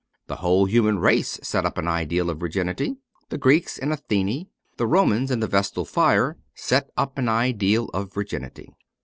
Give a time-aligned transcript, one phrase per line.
[0.25, 2.97] The whole human race set up an ideal of virginity;
[3.29, 8.11] the Greeks in Athene, the Romans in the Vestal fire, set up an ideal of
[8.11, 8.73] virginity.